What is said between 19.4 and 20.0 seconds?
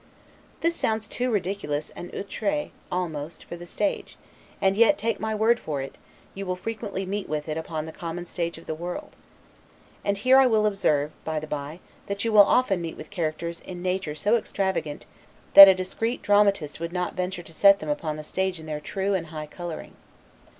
coloring.